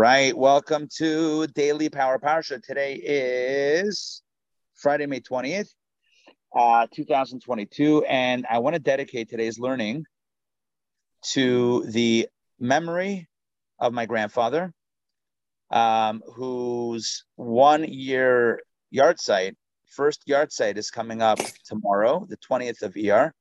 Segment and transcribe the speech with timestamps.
[0.00, 2.62] Right, welcome to Daily Power Parsha.
[2.62, 4.22] Today is
[4.76, 5.70] Friday, May 20th,
[6.56, 10.04] uh, 2022, and I want to dedicate today's learning
[11.32, 12.28] to the
[12.60, 13.26] memory
[13.80, 14.72] of my grandfather,
[15.72, 18.60] um, whose one year
[18.94, 19.56] yahrzeit,
[19.88, 23.34] first yahrzeit, is coming up tomorrow, the 20th of ER.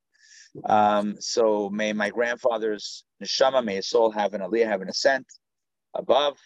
[0.65, 5.27] Um, so may my grandfather's neshama, may his soul have an aliyah, have an ascent
[5.93, 6.37] above,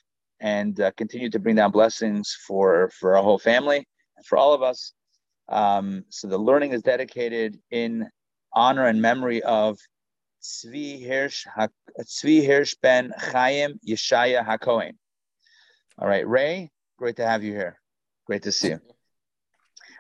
[0.42, 4.54] and uh, continue to bring down blessings for for our whole family and for all
[4.54, 4.94] of us.
[5.48, 8.10] Um, so the learning is dedicated in
[8.54, 9.78] honor and memory of
[10.42, 11.46] Tzvi Hirsch,
[12.00, 14.94] Tzvi Hirsch ben Chaim Yeshaya Hakohen.
[15.98, 17.80] All right, Ray, great to have you here.
[18.26, 18.80] Great to see you.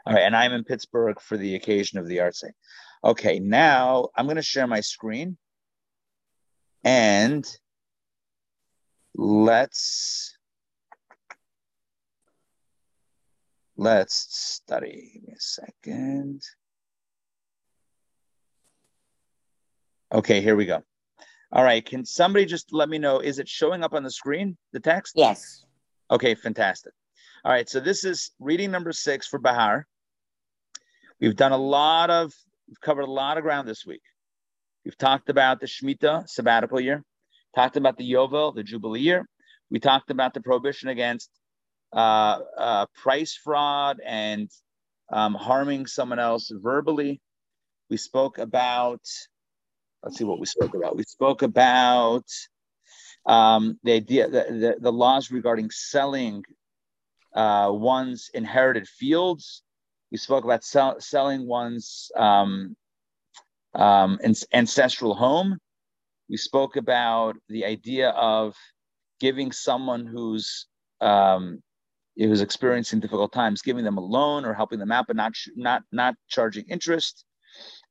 [0.05, 2.53] All right, and I'm in Pittsburgh for the occasion of the yahrzeit.
[3.03, 5.37] Okay, now I'm going to share my screen
[6.83, 7.45] and
[9.15, 10.37] let's
[13.77, 15.11] let's study.
[15.13, 16.41] Give me a second.
[20.13, 20.83] Okay, here we go.
[21.53, 23.19] All right, can somebody just let me know?
[23.19, 25.13] Is it showing up on the screen, the text?
[25.15, 25.65] Yes.
[26.09, 26.93] Okay, fantastic.
[27.43, 29.87] All right, so this is reading number six for Behar.
[31.19, 32.33] We've done a lot of,
[32.67, 34.01] we've covered a lot of ground this week.
[34.85, 37.03] We've talked about the Shemitah sabbatical year
[37.55, 39.27] talked about the Yovel, the Jubilee year.
[39.69, 41.29] We talked about the prohibition against
[41.93, 44.49] uh, uh, price fraud and
[45.11, 47.21] um, harming someone else verbally.
[47.89, 49.01] We spoke about,
[50.03, 50.95] let's see what we spoke about.
[50.95, 52.25] We spoke about
[53.25, 56.43] um, the idea, the, the, the, laws regarding selling
[57.35, 59.63] uh, one's inherited fields.
[60.11, 62.75] We spoke about sell, selling one's um,
[63.75, 64.19] um,
[64.53, 65.59] ancestral home
[66.31, 68.55] we spoke about the idea of
[69.19, 70.65] giving someone who's
[71.01, 71.61] um,
[72.15, 75.83] who's experiencing difficult times, giving them a loan or helping them out, but not not
[75.91, 77.25] not charging interest,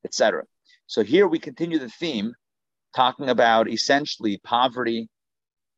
[0.03, 0.43] etc.
[0.87, 2.33] So here we continue the theme,
[2.95, 5.07] talking about essentially poverty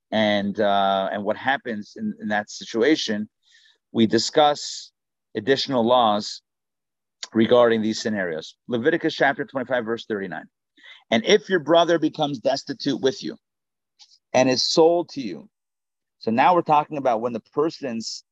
[0.09, 3.29] and uh, and what happens in, in that situation.
[3.91, 4.91] We discuss
[5.35, 6.41] additional laws
[7.33, 8.55] regarding these scenarios.
[8.69, 10.45] Leviticus chapter 25, verse 39.
[11.13, 13.37] And if your brother becomes destitute with you
[14.33, 15.47] and is sold to you,
[16.17, 18.23] so now we're talking about when the person's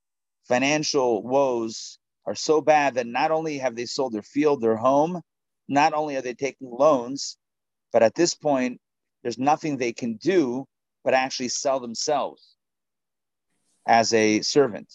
[0.48, 5.22] financial woes are so bad that not only have they sold their field, their home,
[5.68, 7.38] not only are they taking loans,
[7.94, 8.82] but at this point,
[9.22, 10.66] there's nothing they can do
[11.04, 12.56] but actually sell themselves
[13.88, 14.92] as a servant.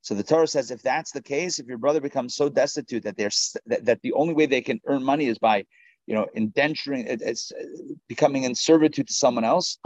[0.00, 3.16] So the Torah says, if that's the case, if your brother becomes so destitute that
[3.16, 3.30] they're
[3.66, 5.66] that, that the only way they can earn money is by
[6.06, 7.64] you know, indenturing, it, it's uh,
[8.08, 9.78] becoming in servitude to someone else.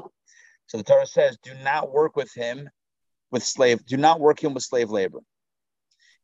[0.66, 2.68] So the Torah says, do not work with him
[3.30, 5.20] with slave, do not work him with slave labor.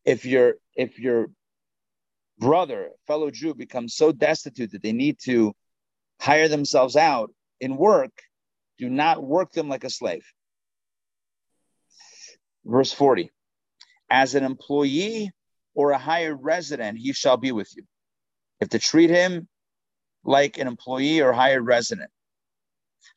[0.04, 1.30] If your if your
[2.38, 5.54] brother, fellow Jew, becomes so destitute that they need to
[6.20, 8.12] hire themselves out in work,
[8.78, 10.24] do not work them like a slave.
[12.64, 13.30] Verse 40
[14.10, 15.30] As an employee
[15.74, 17.84] or a hired resident, he shall be with you.
[18.60, 19.48] If to treat him
[20.26, 22.10] like an employee or hired resident.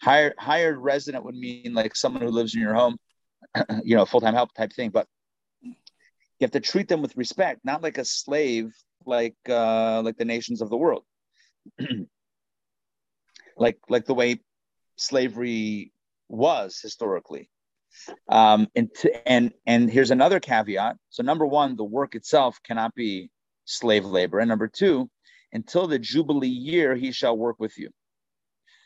[0.01, 2.97] Hired hired resident would mean like someone who lives in your home,
[3.83, 4.91] you know, full time help type thing.
[4.91, 5.07] But
[5.61, 5.75] you
[6.41, 8.71] have to treat them with respect, not like a slave,
[9.05, 11.03] like uh, like the nations of the world,
[13.57, 14.39] like like the way
[14.95, 15.91] slavery
[16.29, 17.49] was historically.
[18.29, 18.89] Um, and
[19.25, 20.95] and and here's another caveat.
[21.09, 23.31] So number one, the work itself cannot be
[23.65, 25.09] slave labor, and number two,
[25.53, 27.89] until the jubilee year he shall work with you.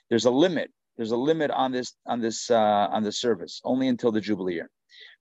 [0.09, 0.71] There's a limit.
[0.97, 4.55] There's a limit on this on this uh, on the service only until the jubilee
[4.55, 4.69] year.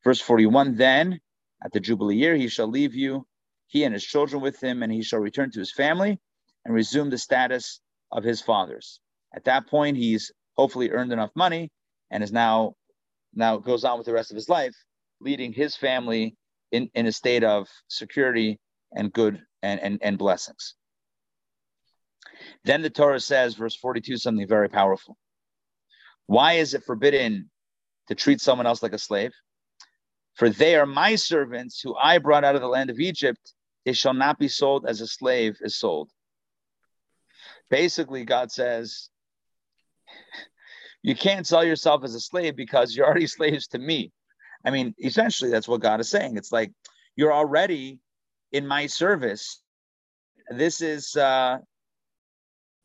[0.05, 1.21] Verse 41 then
[1.65, 3.27] at the jubilee year he shall leave you
[3.69, 6.19] he and his children with him and he shall return to his family
[6.65, 7.81] and resume the status
[8.11, 9.01] of his fathers.
[9.35, 11.71] At that point he's hopefully earned enough money
[12.11, 12.75] and is now
[13.35, 14.75] now goes on with the rest of his life
[15.21, 16.37] leading his family
[16.73, 18.59] in, in a state of security
[18.93, 20.75] and good and, and, and blessings
[22.65, 25.17] Then the Torah says, verse 42, something very powerful.
[26.27, 27.51] Why is it forbidden
[28.09, 29.33] to treat someone else like a slave?
[30.35, 33.53] For they are my servants who I brought out of the land of Egypt.
[33.85, 36.11] They shall not be sold as a slave is sold.
[37.71, 39.11] Basically, God says,
[41.03, 44.13] you can't sell yourself as a slave because you're already slaves to me.
[44.65, 46.37] I mean, essentially, that's what God is saying.
[46.37, 46.73] It's like
[47.17, 47.99] you're already
[48.53, 49.61] in my service.
[50.49, 51.59] This is uh,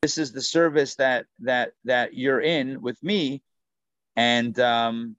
[0.01, 3.41] this is the service that that that you're in with me,
[4.15, 5.15] and um,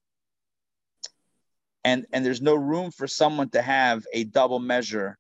[1.85, 5.19] and and there's no room for someone to have a double measure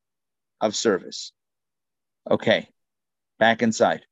[0.61, 1.33] of service.
[2.31, 2.69] Okay,
[3.39, 4.05] back inside.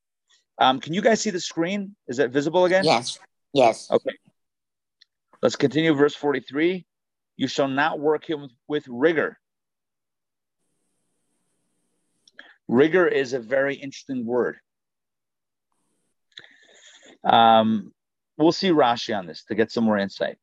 [0.59, 1.95] Um, can you guys see the screen?
[2.09, 2.85] Is it visible again?
[2.85, 3.19] Yes.
[3.53, 3.91] Yes.
[3.91, 4.17] Okay.
[5.43, 5.95] Let's continue.
[5.95, 6.85] Verse 43
[7.37, 9.39] You shall not work him with rigor.
[12.69, 14.57] Rigor is a very interesting word.
[17.27, 17.93] Um,
[18.39, 20.39] we'll see Rashi on this to get some more insight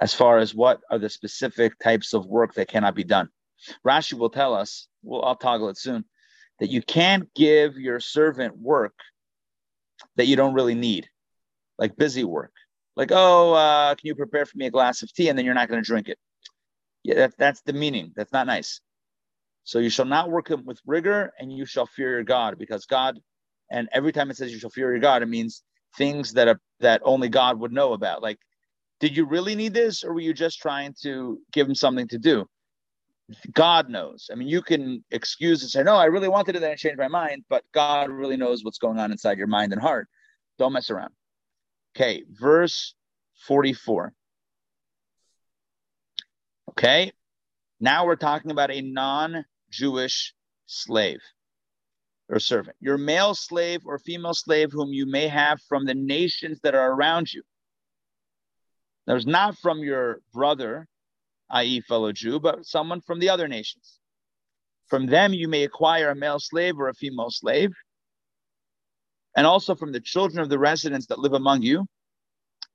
[0.00, 3.28] as far as what are the specific types of work that cannot be done.
[3.86, 6.04] Rashi will tell us, well, I'll toggle it soon,
[6.60, 8.94] that you can't give your servant work
[10.16, 11.08] that you don't really need
[11.78, 12.52] like busy work.
[12.96, 15.28] Like, oh, uh, can you prepare for me a glass of tea?
[15.28, 16.18] And then you're not going to drink it.
[17.02, 18.12] Yeah, that, that's the meaning.
[18.14, 18.80] That's not nice.
[19.64, 22.86] So you shall not work him with rigor and you shall fear your God because
[22.86, 23.18] God,
[23.74, 25.64] and every time it says you shall fear your God, it means
[25.96, 28.22] things that are, that only God would know about.
[28.22, 28.38] Like,
[29.00, 32.18] did you really need this or were you just trying to give him something to
[32.18, 32.46] do?
[33.52, 34.30] God knows.
[34.30, 36.98] I mean, you can excuse and say, no, I really wanted it, then I changed
[36.98, 40.06] my mind, but God really knows what's going on inside your mind and heart.
[40.56, 41.12] Don't mess around.
[41.96, 42.94] Okay, verse
[43.46, 44.12] 44.
[46.70, 47.10] Okay,
[47.80, 50.32] now we're talking about a non Jewish
[50.66, 51.20] slave
[52.28, 52.76] or servant.
[52.80, 56.92] Your male slave or female slave, whom you may have from the nations that are
[56.92, 57.42] around you.
[59.06, 60.88] There's not from your brother,
[61.50, 63.98] i.e., fellow Jew, but someone from the other nations.
[64.86, 67.72] From them you may acquire a male slave or a female slave
[69.36, 71.86] and also from the children of the residents that live among you.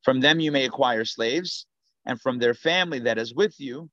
[0.04, 1.66] From them you may acquire slaves,
[2.06, 3.90] and from their family that is with you,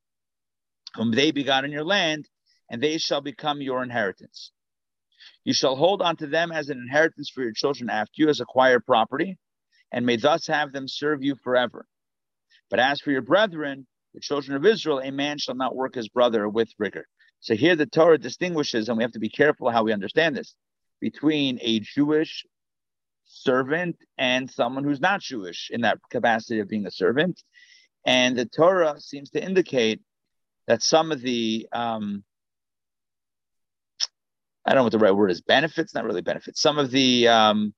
[0.94, 2.28] whom they begot in your land,
[2.70, 4.52] and they shall become your inheritance.
[5.44, 8.84] You shall hold unto them as an inheritance for your children after you, as acquired
[8.84, 9.38] property,
[9.92, 11.86] and may thus have them serve you forever.
[12.70, 16.08] But as for your brethren, the children of Israel, a man shall not work his
[16.08, 17.06] brother with rigor.
[17.40, 20.54] So here the Torah distinguishes, and we have to be careful how we understand this,
[21.00, 22.44] between a Jewish
[23.26, 27.42] servant and someone who's not Jewish in that capacity of being a servant.
[28.04, 30.00] And the Torah seems to indicate
[30.66, 32.24] that some of the, um,
[34.66, 37.28] I don't know what the right word is, benefits, not really benefits, some of the
[37.28, 37.72] um,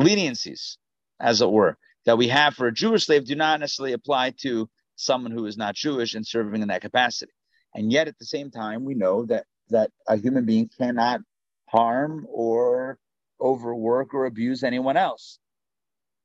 [0.00, 0.78] leniencies,
[1.20, 1.76] as it were,
[2.06, 5.56] that we have for a Jewish slave do not necessarily apply to someone who is
[5.56, 7.32] not Jewish and serving in that capacity.
[7.74, 11.20] And yet, at the same time, we know that that a human being cannot
[11.68, 12.98] harm or
[13.40, 15.38] overwork or abuse anyone else.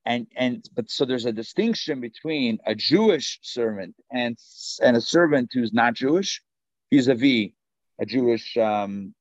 [0.05, 4.37] And and but so there's a distinction between a Jewish servant and
[4.81, 6.41] and a servant who's not Jewish,
[6.91, 7.49] vis-a-vis
[7.99, 9.13] a Jewish um,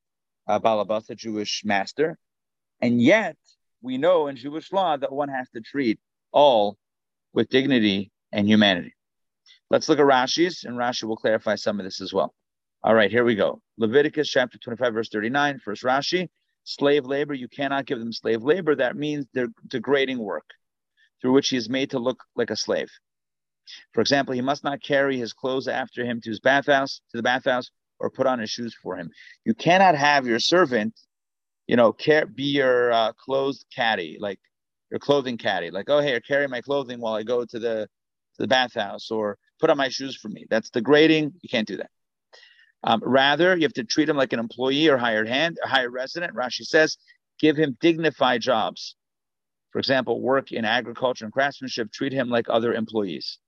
[0.47, 2.17] a balabas, a Jewish master,
[2.81, 3.37] and yet
[3.81, 5.99] we know in Jewish law that one has to treat
[6.31, 6.77] all
[7.33, 8.93] with dignity and humanity.
[9.69, 12.33] Let's look at Rashi's, and Rashi will clarify some of this as well.
[12.83, 13.61] All right, here we go.
[13.77, 16.29] Leviticus chapter 25, verse 39, first Rashi.
[16.63, 18.75] Slave labor, you cannot give them slave labor.
[18.75, 20.49] That means they're degrading work
[21.21, 22.91] through which he is made to look like a slave.
[23.93, 27.23] For example, he must not carry his clothes after him to his bathhouse, to the
[27.23, 29.09] bathhouse, or put on his shoes for him.
[29.45, 30.99] You cannot have your servant,
[31.67, 34.39] you know, care, be your uh, clothes caddy, like
[34.91, 37.87] your clothing caddy, like, oh, hey, carry my clothing while I go to the
[38.35, 40.45] to the bathhouse, or put on my shoes for me.
[40.49, 41.33] That's degrading.
[41.41, 41.89] You can't do that.
[42.83, 45.91] Um, rather, you have to treat him like an employee or hired hand, a hired
[45.91, 46.35] resident.
[46.35, 46.97] Rashi says,
[47.39, 48.95] give him dignified jobs.
[49.71, 53.39] For example, work in agriculture and craftsmanship, treat him like other employees.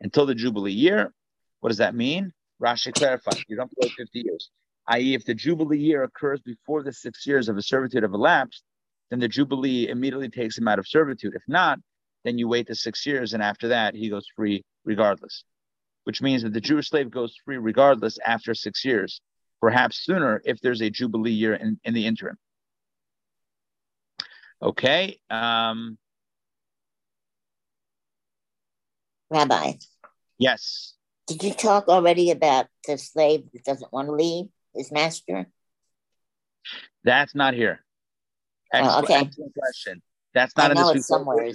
[0.00, 1.12] Until the Jubilee year,
[1.60, 2.32] what does that mean?
[2.62, 4.50] Rashi clarifies, you don't go 50 years.
[4.86, 8.62] I.e., if the Jubilee year occurs before the six years of a servitude have elapsed,
[9.10, 11.34] then the Jubilee immediately takes him out of servitude.
[11.34, 11.78] If not,
[12.24, 15.44] then you wait the six years, and after that, he goes free regardless
[16.04, 19.20] which means that the Jewish slave goes free regardless after six years,
[19.60, 22.36] perhaps sooner if there's a Jubilee year in, in the interim.
[24.62, 25.18] Okay.
[25.30, 25.98] Um,
[29.30, 29.74] Rabbi.
[30.40, 30.94] Yes.
[31.28, 34.46] Did you talk already about the slave that doesn't want to leave?
[34.74, 35.46] his master?
[37.04, 37.80] That's not here.
[38.72, 39.26] Excellent, Oh, okay.
[39.26, 40.02] excellent question.
[40.32, 41.52] That's not I in know this it's somewhere.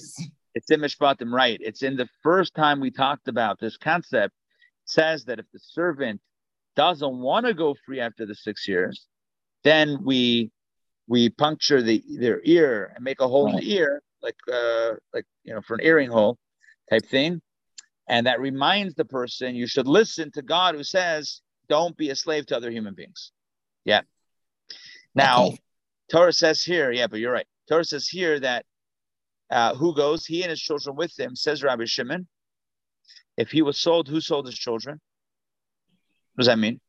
[0.53, 1.57] It's in Mishpatim, right?
[1.61, 4.33] It's in the first time we talked about this concept.
[4.33, 6.21] It says that if the servant
[6.75, 9.07] doesn't want to go free after the six years,
[9.63, 10.51] then we
[11.07, 15.25] we puncture the their ear and make a hole in the ear, like uh like
[15.43, 16.37] you know for an earring hole
[16.89, 17.41] type thing,
[18.07, 22.15] and that reminds the person you should listen to God who says, "Don't be a
[22.15, 23.31] slave to other human beings."
[23.83, 24.01] Yeah.
[25.13, 25.59] Now, Okay.
[26.11, 27.47] Torah says here, yeah, but you're right.
[27.67, 28.65] Torah says here that
[29.49, 30.25] uh, who goes?
[30.25, 32.27] He and his children with him, says Rabbi Shimon.
[33.37, 34.99] If he was sold, who sold his children?
[36.33, 36.79] What does that mean?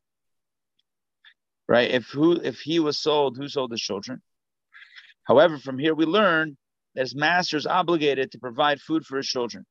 [1.68, 1.90] Right?
[1.90, 4.22] If who if he was sold, who sold his children?
[5.24, 6.56] However, from here we learn
[6.94, 9.66] that his master is obligated to provide food for his children.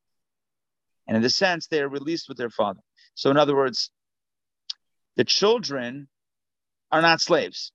[1.07, 2.79] And in this sense, they are released with their father.
[3.13, 3.91] So, in other words,
[5.15, 6.07] the children
[6.91, 7.71] are not slaves.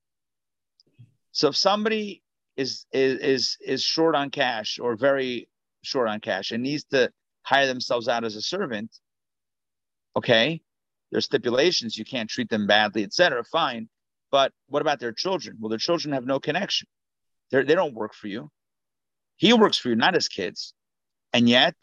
[1.32, 2.22] So if somebody
[2.56, 5.48] is is is is short on cash or very
[5.82, 7.10] short on cash and needs to
[7.42, 8.90] hire themselves out as a servant,
[10.16, 10.60] okay,
[11.10, 11.96] there's stipulations.
[11.96, 13.44] You can't treat them badly, etc.
[13.44, 13.88] Fine,
[14.30, 15.56] but what about their children?
[15.60, 16.88] Well, their children have no connection.
[17.50, 18.50] They they don't work for you.
[19.36, 20.74] He works for you, not his kids,
[21.32, 21.76] and yet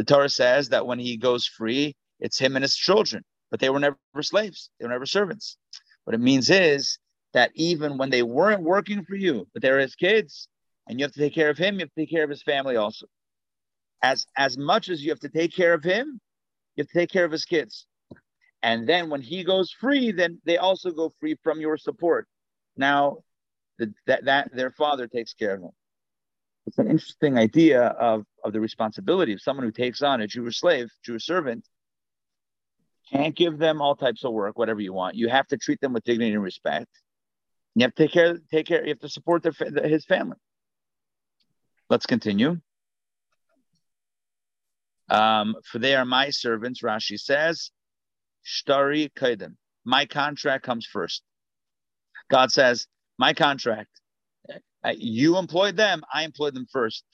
[0.00, 3.22] the Torah says that when he goes free, it's him and his children.
[3.50, 4.70] But they were never slaves.
[4.78, 5.58] They were never servants.
[6.04, 6.98] What it means is
[7.34, 10.48] that even when they weren't working for you, but they're his kids,
[10.86, 12.42] and you have to take care of him, you have to take care of his
[12.42, 13.08] family also.
[14.02, 16.18] As as much as you have to take care of him,
[16.76, 17.86] you have to take care of his kids.
[18.62, 22.26] And then when he goes free, then they also go free from your support.
[22.74, 23.18] Now,
[23.78, 25.72] the, that that their father takes care of them.
[26.66, 30.60] It's an interesting idea of of the responsibility of someone who takes on a Jewish
[30.60, 31.66] slave, Jewish servant.
[33.10, 35.16] Can't give them all types of work, whatever you want.
[35.16, 36.88] You have to treat them with dignity and respect.
[37.74, 38.82] You have to take care, take care.
[38.82, 39.52] You have to support their
[39.88, 40.36] his family.
[41.88, 42.60] Let's continue.
[45.08, 46.82] Um, for they are my servants.
[46.82, 47.72] Rashi says,
[48.46, 51.22] "Shtari kaidem." My contract comes first.
[52.30, 52.86] God says,
[53.18, 53.90] "My contract.
[54.96, 56.02] You employed them.
[56.12, 57.04] I employed them first.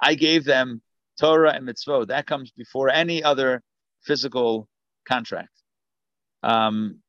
[0.00, 0.82] I gave them
[1.18, 2.08] Torah and mitzvot.
[2.08, 3.62] That comes before any other
[4.02, 4.68] physical
[5.06, 5.50] contract.
[6.42, 7.00] Um,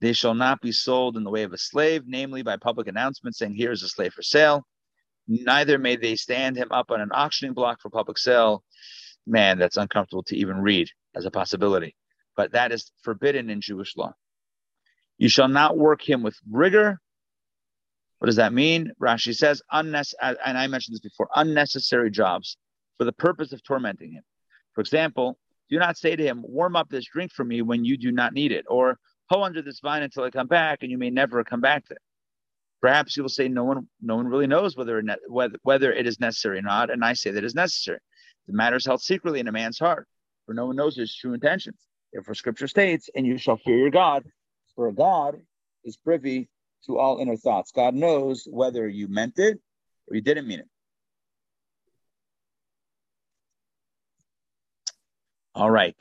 [0.00, 3.34] they shall not be sold in the way of a slave, namely by public announcement
[3.34, 4.66] saying, Here is a slave for sale.
[5.26, 8.62] Neither may they stand him up on an auctioning block for public sale.
[9.26, 11.96] Man, that's uncomfortable to even read as a possibility.
[12.36, 14.14] But that is forbidden in Jewish law.
[15.18, 17.00] You shall not work him with rigor.
[18.18, 18.92] What does that mean?
[19.00, 22.56] Rashi says, unnes- and I mentioned this before, unnecessary jobs
[22.98, 24.22] for the purpose of tormenting him.
[24.74, 27.96] For example, do not say to him, warm up this drink for me when you
[27.96, 30.98] do not need it, or hoe under this vine until I come back, and you
[30.98, 31.84] may never come back.
[32.80, 36.20] Perhaps you will say, no one, no one really knows whether, whether, whether it is
[36.20, 37.98] necessary or not, and I say that it is necessary.
[38.46, 40.06] The matter is held secretly in a man's heart,
[40.46, 41.78] for no one knows his true intentions.
[42.12, 44.24] Therefore, Scripture states, and you shall fear your God,
[44.74, 45.40] for God
[45.84, 46.48] is privy
[46.86, 47.72] to all inner thoughts.
[47.72, 49.60] God knows whether you meant it
[50.08, 50.68] or you didn't mean it.
[55.54, 55.96] All right.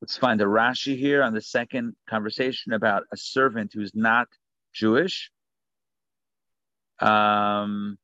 [0.00, 4.28] Let's find a Rashi here on the second conversation about a servant who's not
[4.72, 5.30] Jewish.
[7.00, 7.98] Um,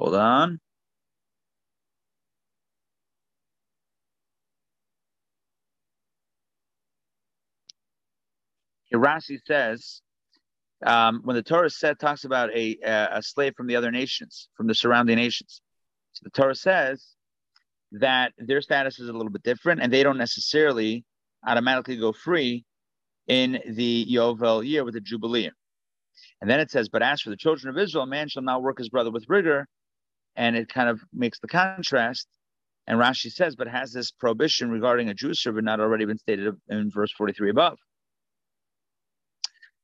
[0.00, 0.58] hold on.
[8.94, 10.00] Rashi says,
[10.84, 14.66] um, when the Torah said talks about a, a slave from the other nations, from
[14.66, 15.60] the surrounding nations,
[16.12, 17.06] so the Torah says
[17.92, 21.04] that their status is a little bit different, and they don't necessarily
[21.46, 22.64] automatically go free
[23.28, 25.50] in the Yovel year with the Jubilee.
[26.40, 28.78] And then it says, but as for the children of Israel, man shall not work
[28.78, 29.68] his brother with rigor,
[30.36, 32.26] and it kind of makes the contrast.
[32.86, 36.54] And Rashi says, but has this prohibition regarding a Jewish servant not already been stated
[36.68, 37.78] in verse 43 above?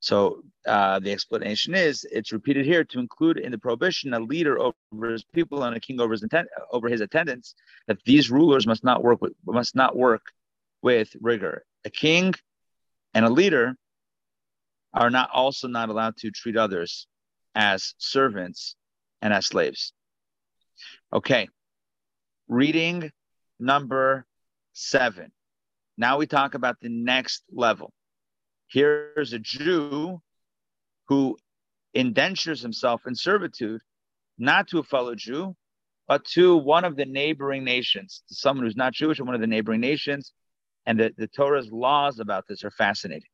[0.01, 4.59] So uh, the explanation is it's repeated here to include in the prohibition a leader
[4.59, 6.25] over his people and a king over his
[6.71, 7.55] over his attendants.
[7.89, 10.23] That these rulers must not work with must not work
[10.83, 11.65] with rigor.
[11.85, 12.35] A king
[13.15, 13.75] and a leader
[14.93, 17.07] are not also not allowed to treat others
[17.55, 18.77] as servants
[19.23, 19.93] and as slaves.
[21.13, 21.49] Okay,
[22.49, 23.11] reading
[23.59, 24.27] number
[24.73, 25.33] seven.
[25.97, 27.93] Now we talk about the next level.
[28.69, 30.21] Here's a Jew
[31.09, 31.37] who
[31.95, 33.81] indentures himself in servitude,
[34.39, 35.55] not to a fellow Jew,
[36.09, 39.41] but to one of the neighboring nations, to someone who's not Jewish and one of
[39.41, 40.33] the neighboring nations.
[40.85, 43.29] And the, the Torah's laws about this are fascinating.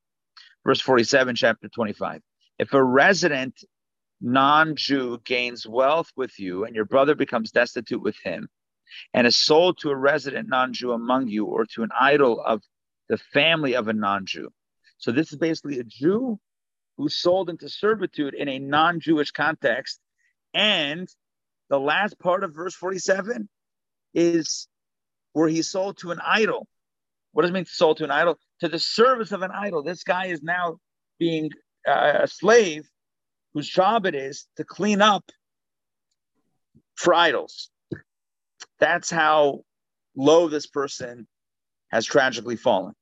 [0.65, 2.23] Verse 47, chapter 25.
[2.59, 3.63] If a resident
[4.23, 8.49] non Jew gains wealth with you and your brother becomes destitute with him,
[9.13, 12.63] and is sold to a resident non Jew among you or to an idol of
[13.09, 14.51] the family of a non Jew.
[14.99, 16.39] So this is basically a Jew
[16.97, 19.99] who's sold into servitude in a non Jewish context.
[20.55, 21.09] And
[21.69, 23.49] the last part of verse 47
[24.15, 24.69] is
[25.33, 26.69] where he's sold to an idol.
[27.33, 28.39] What does it mean sold to an idol?
[28.61, 29.83] To the service of an idol.
[29.83, 30.77] This guy is now
[31.19, 31.51] being
[31.89, 32.89] uh, a slave
[33.55, 35.25] whose job it is to clean up
[36.95, 37.71] for idols.
[38.79, 39.65] That's how
[40.17, 41.27] low this person
[41.91, 42.95] has tragically fallen.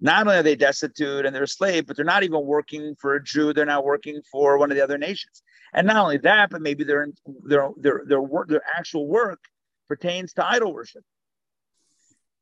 [0.00, 3.14] Not only are they destitute and they're a slave, but they're not even working for
[3.14, 3.52] a Jew.
[3.52, 5.42] They're not working for one of the other nations.
[5.74, 7.08] And not only that, but maybe their
[7.44, 9.40] their their their work, their actual work
[9.88, 11.04] pertains to idol worship.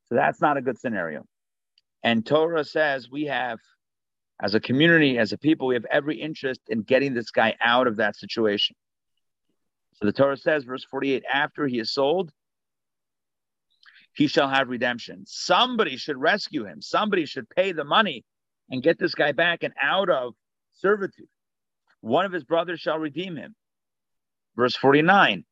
[0.09, 1.27] So that's not a good scenario.
[2.03, 3.59] And Torah says we have
[4.41, 7.87] as a community, as a people, we have every interest in getting this guy out
[7.87, 8.77] of that situation.
[9.95, 12.31] So the Torah says, verse 48, after he is sold,
[14.13, 15.25] he shall have redemption.
[15.27, 16.81] Somebody should rescue him.
[16.81, 18.25] Somebody should pay the money
[18.71, 20.35] and get this guy back and out of
[20.73, 21.29] servitude.
[22.01, 23.55] One of his brothers shall redeem him.
[24.57, 25.45] Verse 49.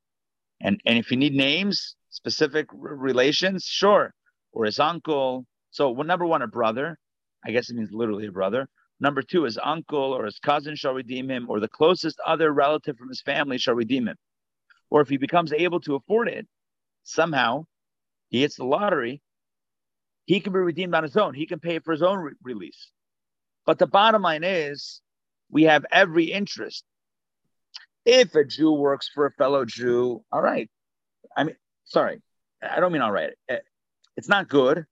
[0.61, 4.15] And, and if you need names, specific relations, sure.
[4.53, 5.45] Or his uncle.
[5.71, 6.99] So, well, number one, a brother.
[7.47, 8.69] I guess it means literally a brother.
[8.99, 12.97] Number two, his uncle or his cousin shall redeem him, or the closest other relative
[12.97, 14.17] from his family shall redeem him.
[14.91, 16.49] Or if he becomes able to afford it,
[17.05, 17.67] somehow
[18.31, 19.23] he hits the lottery,
[20.25, 21.35] he can be redeemed on his own.
[21.35, 22.91] He can pay for his own re- release.
[23.65, 25.01] But the bottom line is,
[25.51, 26.85] we have every interest.
[28.05, 30.69] If a Jew works for a fellow Jew, all right.
[31.37, 32.23] I mean, sorry,
[32.63, 33.35] I don't mean all right.
[34.17, 34.85] It's not good.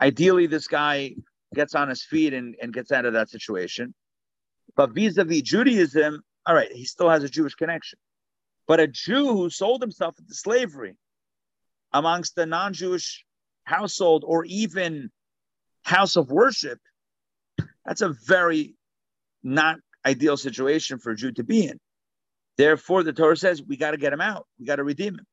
[0.00, 1.14] Ideally, this guy
[1.54, 3.94] gets on his feet and, and gets out of that situation.
[4.76, 7.98] But vis-a-vis Judaism, all right, he still has a Jewish connection.
[8.66, 10.96] But a Jew who sold himself into slavery
[11.92, 13.24] amongst the non-Jewish
[13.64, 15.10] household or even
[15.82, 16.78] house of worship,
[17.84, 18.76] that's a very
[19.42, 21.78] not ideal situation for a Jew to be in.
[22.56, 24.46] Therefore, the Torah says we got to get him out.
[24.58, 25.26] We got to redeem him.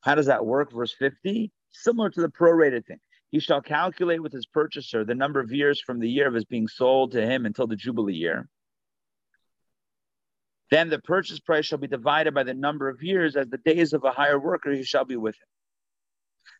[0.00, 0.72] How does that work?
[0.72, 2.98] Verse 50, similar to the prorated thing.
[3.32, 6.44] He shall calculate with his purchaser the number of years from the year of his
[6.44, 8.46] being sold to him until the Jubilee year.
[10.70, 13.94] Then the purchase price shall be divided by the number of years as the days
[13.94, 15.48] of a hire worker he shall be with him.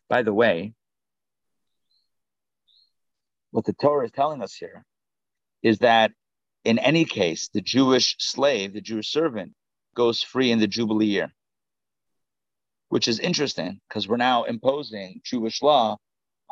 [0.09, 0.73] By the way,
[3.51, 4.83] what the Torah is telling us here
[5.61, 6.11] is that
[6.63, 9.53] in any case, the Jewish slave, the Jewish servant,
[9.95, 11.31] goes free in the Jubilee year,
[12.89, 15.97] which is interesting because we're now imposing Jewish law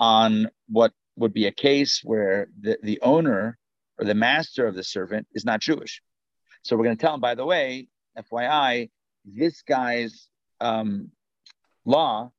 [0.01, 3.57] on what would be a case where the, the owner
[3.99, 6.01] or the master of the servant is not Jewish.
[6.63, 7.87] So we're going to tell him, by the way,
[8.17, 8.89] FYI,
[9.23, 10.27] this guy's
[10.59, 11.11] um,
[11.85, 12.31] law,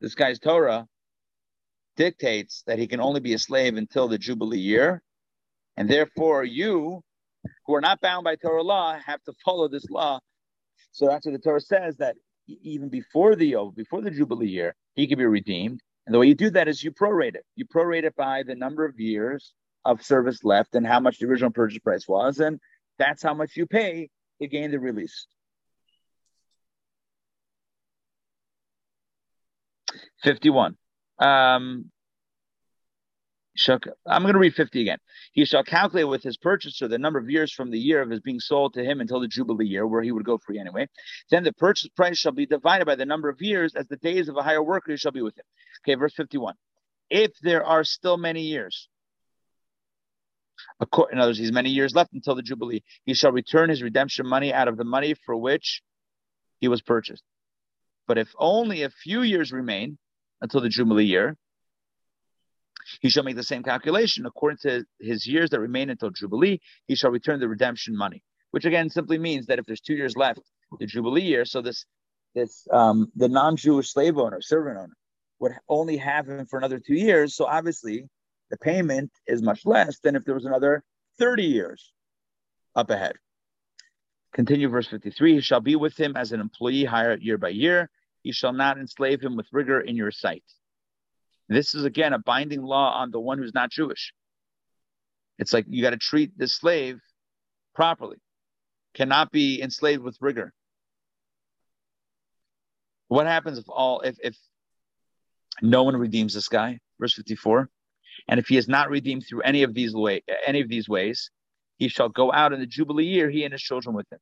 [0.00, 0.88] this guy's Torah,
[1.96, 5.02] dictates that he can only be a slave until the Jubilee year.
[5.76, 7.02] And therefore, you
[7.66, 10.18] who are not bound by Torah law have to follow this law.
[10.90, 12.16] So that's what the Torah says that
[12.48, 15.80] even before the before the Jubilee year, he can be redeemed.
[16.06, 17.44] And the way you do that is you prorate it.
[17.56, 19.52] You prorate it by the number of years
[19.84, 22.38] of service left and how much the original purchase price was.
[22.40, 22.60] And
[22.98, 25.26] that's how much you pay to gain the release.
[30.22, 30.76] 51.
[31.18, 31.90] Um,
[34.06, 34.98] I'm going to read 50 again.
[35.32, 38.20] He shall calculate with his purchaser the number of years from the year of his
[38.20, 40.88] being sold to him until the Jubilee year, where he would go free anyway.
[41.30, 44.28] Then the purchase price shall be divided by the number of years as the days
[44.28, 45.44] of a hire worker shall be with him.
[45.84, 46.54] Okay, verse 51.
[47.08, 48.88] If there are still many years,
[50.80, 54.26] in other words, he's many years left until the Jubilee, he shall return his redemption
[54.26, 55.82] money out of the money for which
[56.58, 57.22] he was purchased.
[58.06, 59.98] But if only a few years remain
[60.40, 61.36] until the Jubilee year,
[63.00, 66.60] he shall make the same calculation according to his years that remain until Jubilee.
[66.86, 70.16] He shall return the redemption money, which again simply means that if there's two years
[70.16, 70.40] left,
[70.78, 71.86] the Jubilee year, so this
[72.34, 74.96] this um, the non-Jewish slave owner, servant owner,
[75.40, 77.34] would only have him for another two years.
[77.34, 78.08] So obviously,
[78.50, 80.84] the payment is much less than if there was another
[81.18, 81.92] 30 years
[82.74, 83.16] up ahead.
[84.32, 87.90] Continue verse 53 He shall be with him as an employee hired year by year.
[88.22, 90.44] He shall not enslave him with rigor in your sight.
[91.48, 94.12] This is again a binding law on the one who's not Jewish.
[95.38, 96.98] It's like you got to treat the slave
[97.74, 98.16] properly,
[98.94, 100.52] cannot be enslaved with rigor.
[103.08, 104.36] What happens if all if if
[105.62, 106.80] no one redeems this guy?
[106.98, 107.68] Verse 54.
[108.28, 111.30] And if he is not redeemed through any of these way any of these ways,
[111.76, 114.18] he shall go out in the Jubilee year, he and his children with him.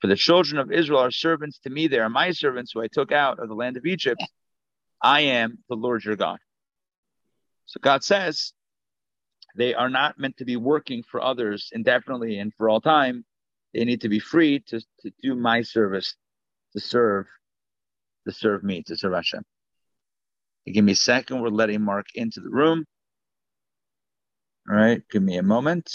[0.00, 2.88] For the children of Israel are servants to me, they are my servants who I
[2.88, 4.22] took out of the land of Egypt.
[5.02, 6.38] I am the Lord your God.
[7.66, 8.52] So God says
[9.56, 13.24] they are not meant to be working for others indefinitely and for all time.
[13.74, 16.14] They need to be free to, to do my service,
[16.72, 17.26] to serve,
[18.26, 19.44] to serve me, to serve Hashem.
[20.66, 21.40] Give me a second.
[21.40, 22.84] We're letting Mark into the room.
[24.68, 25.90] All right, give me a moment.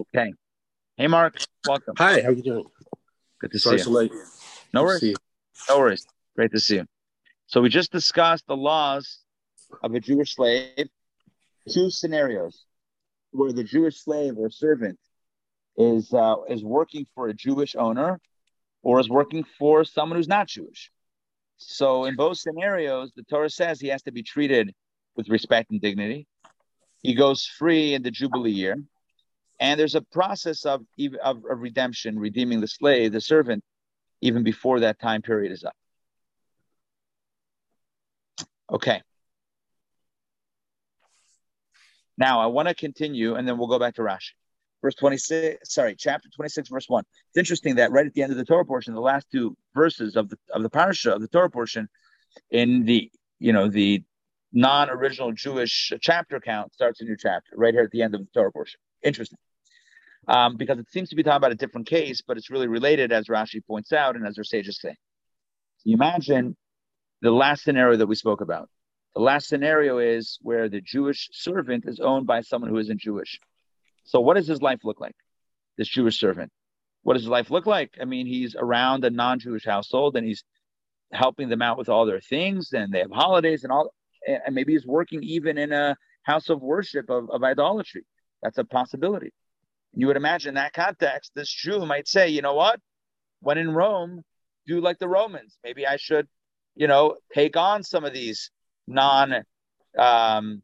[0.00, 0.32] Okay.
[0.96, 1.42] Hey, Mark.
[1.64, 1.94] Welcome.
[1.98, 2.22] Hi.
[2.22, 2.64] How you doing?
[3.40, 3.84] Good to Sorry see you.
[3.84, 4.12] So Late.
[4.72, 5.02] No worries.
[5.02, 5.16] You.
[5.68, 6.06] No worries.
[6.36, 6.86] Great to see you.
[7.48, 9.20] So we just discussed the laws
[9.82, 10.88] of a Jewish slave.
[11.66, 12.66] Two scenarios
[13.30, 14.98] where the Jewish slave or servant
[15.78, 18.20] is uh, is working for a Jewish owner
[18.82, 20.90] or is working for someone who's not Jewish.
[21.56, 24.74] So in both scenarios, the Torah says he has to be treated
[25.16, 26.26] with respect and dignity.
[27.02, 28.76] He goes free in the Jubilee year.
[29.58, 30.82] And there's a process of,
[31.22, 33.64] of, of redemption, redeeming the slave, the servant,
[34.20, 35.74] even before that time period is up.
[38.72, 39.02] Okay.
[42.16, 44.32] Now I want to continue and then we'll go back to Rashi.
[44.82, 47.04] Verse 26, sorry, chapter 26, verse 1.
[47.28, 50.14] It's interesting that right at the end of the Torah portion, the last two verses
[50.14, 51.88] of the of the parasha of the Torah portion,
[52.50, 54.04] in the you know the
[54.52, 58.28] non-original Jewish chapter count starts a new chapter right here at the end of the
[58.32, 58.78] Torah portion.
[59.02, 59.38] Interesting
[60.28, 63.12] um, because it seems to be talking about a different case, but it's really related,
[63.12, 64.90] as Rashi points out, and as our sages say.
[64.90, 66.56] So you imagine
[67.22, 68.68] the last scenario that we spoke about.
[69.14, 73.38] The last scenario is where the Jewish servant is owned by someone who isn't Jewish.
[74.04, 75.16] So what does his life look like?
[75.76, 76.50] This Jewish servant.
[77.02, 77.92] What does his life look like?
[78.00, 80.44] I mean, he's around a non-Jewish household and he's
[81.12, 83.94] helping them out with all their things, and they have holidays and all.
[84.26, 88.04] And maybe he's working even in a house of worship of, of idolatry.
[88.42, 89.32] That's a possibility.
[89.94, 92.78] You would imagine in that context, this Jew might say, you know what?
[93.40, 94.22] When in Rome,
[94.66, 95.56] do like the Romans.
[95.64, 96.28] Maybe I should,
[96.78, 98.50] you know, take on some of these
[98.86, 99.42] non
[99.98, 100.62] um,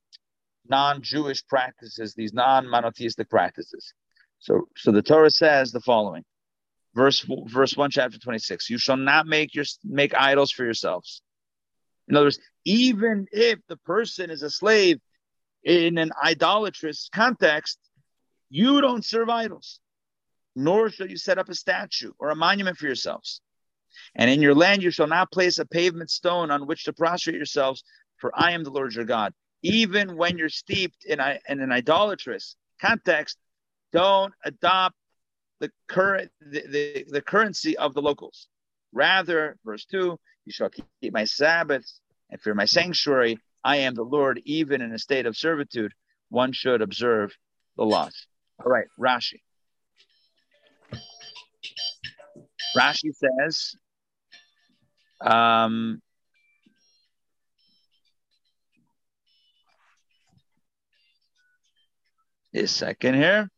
[0.69, 3.93] non-Jewish practices, these non-monotheistic practices.
[4.39, 6.25] So, so the Torah says the following,
[6.95, 11.21] verse verse one, chapter twenty-six: You shall not make your make idols for yourselves.
[12.07, 15.01] In other words, even if the person is a slave
[15.65, 17.79] in an idolatrous context,
[18.51, 19.81] you don't serve idols,
[20.55, 23.41] nor shall you set up a statue or a monument for yourselves.
[24.15, 27.37] And in your land you shall not place a pavement stone on which to prostrate
[27.37, 27.83] yourselves,
[28.19, 29.33] for I am the Lord your God.
[29.63, 33.39] Even when you're steeped in, in an idolatrous context,
[33.93, 34.97] don't adopt
[35.61, 38.49] the current the, the, the currency of the locals.
[38.93, 43.39] Rather, verse 2, you shall keep my Sabbaths and fear my sanctuary.
[43.65, 45.93] I am the Lord, even in a state of servitude.
[46.29, 47.33] One should observe
[47.77, 48.27] the laws.
[48.63, 49.41] All right, Rashi.
[52.77, 53.77] Rashi says,
[55.25, 56.03] um,
[62.55, 63.51] a second here.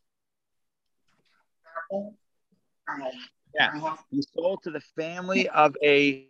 [3.55, 6.29] Yeah, he sold to the family of a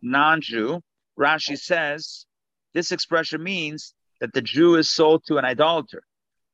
[0.00, 0.82] non-Jew.
[1.18, 2.26] Rashi says
[2.74, 6.02] this expression means that the Jew is sold to an idolater.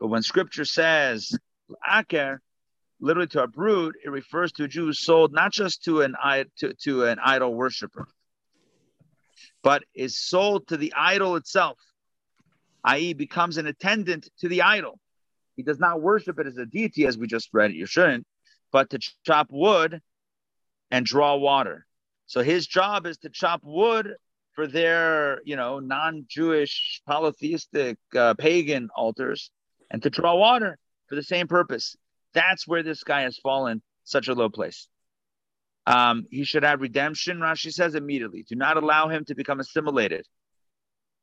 [0.00, 1.36] But when Scripture says
[1.88, 2.38] Aker,
[3.00, 6.14] literally to a brood, it refers to a Jew sold not just to an
[6.58, 8.08] to, to an idol worshiper,
[9.68, 11.78] but is sold to the idol itself,
[12.85, 14.98] i.e., becomes an attendant to the idol.
[15.57, 17.74] He does not worship it as a deity, as we just read.
[17.74, 18.26] You shouldn't,
[18.72, 20.00] but to chop wood
[20.90, 21.85] and draw water.
[22.24, 24.14] So his job is to chop wood
[24.54, 29.50] for their, you know, non-Jewish polytheistic uh, pagan altars
[29.90, 30.78] and to draw water
[31.09, 31.94] for the same purpose.
[32.33, 34.88] That's where this guy has fallen such a low place.
[35.88, 38.42] Um, he should have redemption, Rashi says, immediately.
[38.46, 40.27] Do not allow him to become assimilated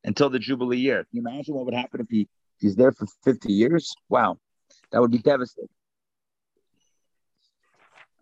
[0.04, 1.04] until the Jubilee year.
[1.04, 2.28] Can you imagine what would happen if he,
[2.60, 3.94] he's there for 50 years?
[4.10, 4.40] Wow,
[4.92, 5.70] that would be devastating.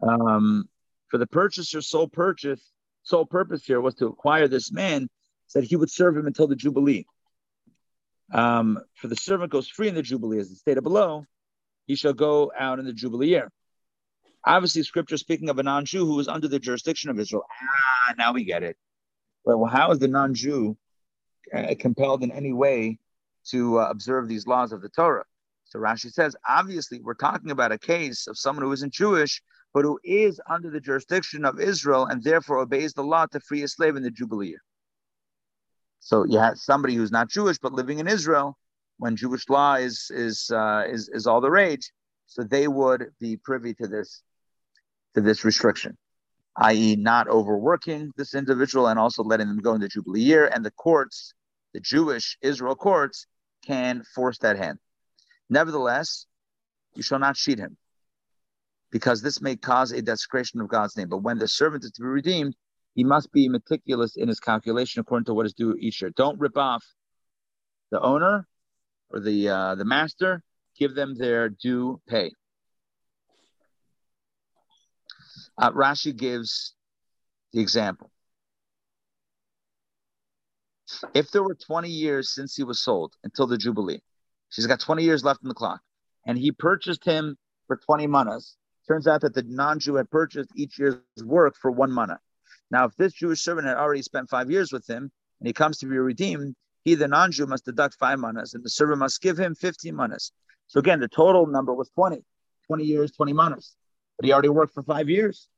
[0.01, 0.67] Um,
[1.07, 5.07] for the purchaser's sole purchase, sole purpose here was to acquire this man,
[5.47, 7.05] said he would serve him until the Jubilee.
[8.33, 11.25] Um, for the servant goes free in the Jubilee, as it stated below,
[11.87, 13.49] he shall go out in the Jubilee year.
[14.45, 17.45] Obviously, scripture speaking of a non Jew who was under the jurisdiction of Israel.
[17.51, 18.77] Ah, now we get it.
[19.45, 20.77] Well, well how is the non Jew
[21.53, 22.99] uh, compelled in any way
[23.45, 25.25] to uh, observe these laws of the Torah.
[25.65, 29.41] So Rashi says, obviously, we're talking about a case of someone who isn't Jewish,
[29.73, 33.63] but who is under the jurisdiction of Israel and therefore obeys the law to free
[33.63, 34.61] a slave in the Jubilee year.
[35.99, 38.57] So you have somebody who's not Jewish but living in Israel
[38.97, 41.91] when Jewish law is is uh, is is all the rage.
[42.27, 44.21] So they would be privy to this
[45.15, 45.97] to this restriction,
[46.57, 50.47] i.e., not overworking this individual and also letting them go in the Jubilee year.
[50.47, 51.33] And the courts,
[51.73, 53.27] the Jewish Israel courts,
[53.65, 54.79] can force that hand.
[55.49, 56.25] Nevertheless,
[56.95, 57.77] you shall not cheat him,
[58.91, 61.09] because this may cause a desecration of God's name.
[61.09, 62.55] But when the servant is to be redeemed,
[62.95, 66.11] he must be meticulous in his calculation according to what is due each year.
[66.15, 66.83] Don't rip off
[67.91, 68.47] the owner
[69.09, 70.43] or the uh, the master.
[70.77, 72.31] Give them their due pay.
[75.57, 76.73] Uh, Rashi gives
[77.51, 78.09] the example.
[81.13, 84.01] If there were 20 years since he was sold until the Jubilee,
[84.49, 85.81] she's got 20 years left in the clock,
[86.25, 87.37] and he purchased him
[87.67, 88.55] for 20 manas.
[88.87, 92.19] Turns out that the non Jew had purchased each year's work for one mana.
[92.69, 95.77] Now, if this Jewish servant had already spent five years with him and he comes
[95.79, 99.21] to be redeemed, he, the non Jew, must deduct five manas, and the servant must
[99.21, 100.33] give him 15 manas.
[100.67, 102.23] So again, the total number was 20,
[102.67, 103.75] 20 years, 20 manas
[104.23, 105.49] but he already worked for five years.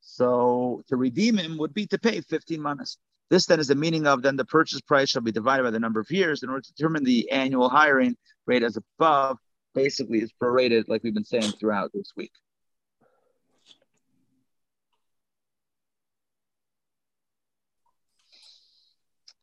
[0.00, 2.98] So to redeem him would be to pay 15 manas.
[3.30, 5.78] This then is the meaning of then the purchase price shall be divided by the
[5.78, 9.38] number of years in order to determine the annual hiring rate as above.
[9.72, 12.32] Basically, is prorated like we've been saying throughout this week.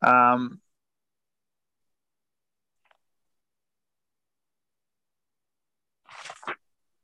[0.02, 0.60] Um,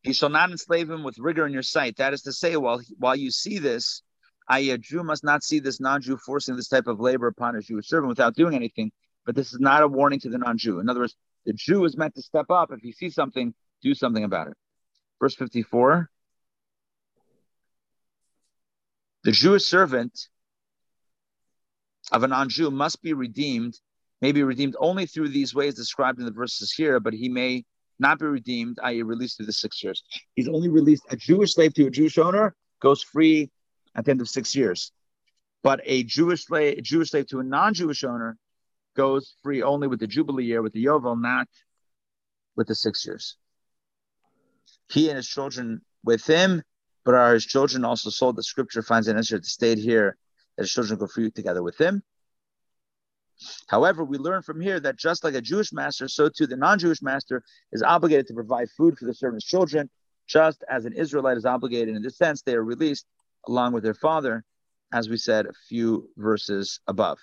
[0.03, 1.97] You shall not enslave him with rigor in your sight.
[1.99, 4.03] That is to say, while while you see this,
[4.49, 7.61] i.e., a Jew must not see this non-Jew forcing this type of labor upon a
[7.61, 8.91] Jewish servant without doing anything.
[9.25, 10.81] But this is not a warning to the non-Jew.
[10.81, 11.15] In other words,
[11.47, 12.73] the Jew is meant to step up.
[12.73, 14.55] If he sees something, do something about it.
[15.21, 16.11] Verse 54.
[19.23, 20.29] The Jewish servant
[22.11, 23.79] of a non-Jew must be redeemed,
[24.21, 27.65] may be redeemed only through these ways described in the verses here, but he may
[27.99, 30.03] not be redeemed, i.e., released through the six years.
[30.35, 33.51] He's only released a Jewish slave to a Jewish owner goes free
[33.95, 34.93] at the end of six years,
[35.63, 38.37] but a Jewish slave, a Jewish slave to a non-Jewish owner
[38.97, 41.49] goes free only with the Jubilee year, with the Yovel, not
[42.57, 43.37] with the six years.
[44.91, 46.63] He and his children with him,
[47.05, 48.37] but are his children also sold?
[48.37, 50.17] The scripture finds an answer to state here
[50.57, 52.03] that his children go free together with him.
[53.68, 56.79] However, we learn from here that just like a Jewish master, so too the non
[56.79, 57.42] Jewish master
[57.73, 59.90] is obligated to provide food for the servant's children,
[60.27, 61.97] just as an Israelite is obligated.
[61.97, 63.07] In this sense, they are released
[63.49, 64.45] along with their father,
[64.92, 67.18] as we said a few verses above.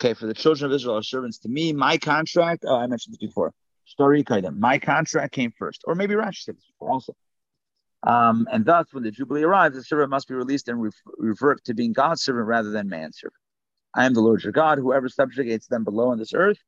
[0.00, 1.72] Okay, for the children of Israel are servants to me.
[1.72, 3.52] My contract, oh, I mentioned this before.
[3.98, 5.82] Shtari My contract came first.
[5.86, 7.14] Or maybe Rashi said this before also.
[8.02, 11.62] Um, and thus, when the Jubilee arrives, the servant must be released and re- revert
[11.64, 13.39] to being God's servant rather than man's servant.
[13.94, 14.78] I am the Lord your God.
[14.78, 16.58] Whoever subjugates them below on this earth,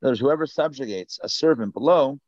[0.00, 2.18] there's whoever subjugates a servant below,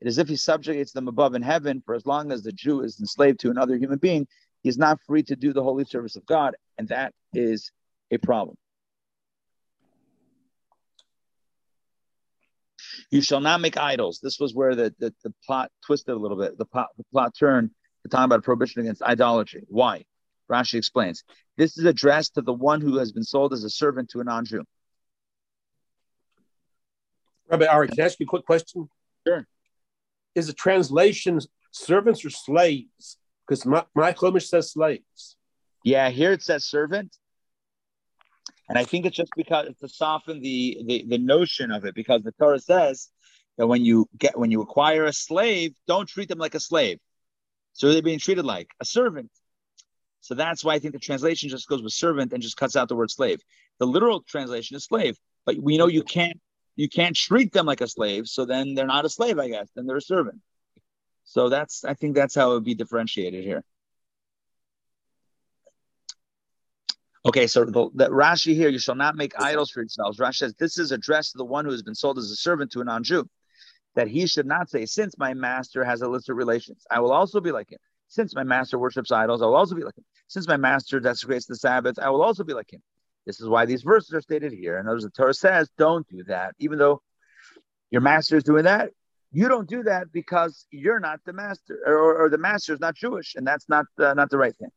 [0.00, 1.82] it is if he subjugates them above in heaven.
[1.84, 4.26] For as long as the Jew is enslaved to another human being,
[4.62, 7.70] he is not free to do the holy service of God, and that is
[8.10, 8.56] a problem.
[13.10, 14.20] You shall not make idols.
[14.22, 16.56] This was where the, the, the plot twisted a little bit.
[16.56, 17.70] The plot, the plot turned
[18.02, 19.64] to talk about prohibition against idolatry.
[19.68, 20.04] Why?
[20.50, 21.24] Rashi explains.
[21.56, 24.24] This is addressed to the one who has been sold as a servant to a
[24.24, 24.64] non-Jew.
[27.48, 28.88] Rabbi Ari, can I ask you a quick question?
[29.26, 29.46] Sure.
[30.34, 31.40] Is the translation
[31.72, 33.16] servants or slaves?
[33.46, 35.36] Because my, my Chumash says slaves.
[35.84, 37.16] Yeah, here it says servant.
[38.68, 42.22] And I think it's just because to soften the, the, the notion of it, because
[42.22, 43.08] the Torah says
[43.58, 47.00] that when you get when you acquire a slave, don't treat them like a slave.
[47.72, 49.30] So they're being treated like a servant.
[50.20, 52.88] So that's why I think the translation just goes with servant and just cuts out
[52.88, 53.40] the word slave.
[53.78, 56.38] The literal translation is slave, but we know you can't
[56.76, 58.26] you can't treat them like a slave.
[58.26, 59.68] So then they're not a slave, I guess.
[59.74, 60.40] Then they're a servant.
[61.24, 63.64] So that's I think that's how it would be differentiated here.
[67.26, 70.18] Okay, so the, the Rashi here, you shall not make idols for yourselves.
[70.18, 72.72] Rashi says this is addressed to the one who has been sold as a servant
[72.72, 73.28] to a non-Jew,
[73.94, 77.52] that he should not say, since my master has illicit relations, I will also be
[77.52, 77.78] like him.
[78.10, 80.04] Since my master worships idols, I will also be like him.
[80.26, 82.82] Since my master desecrates the Sabbath, I will also be like him.
[83.24, 84.78] This is why these verses are stated here.
[84.78, 86.56] And notice the Torah says, don't do that.
[86.58, 87.02] Even though
[87.92, 88.90] your master is doing that,
[89.30, 92.96] you don't do that because you're not the master, or, or the master is not
[92.96, 94.70] Jewish, and that's not uh, not the right thing.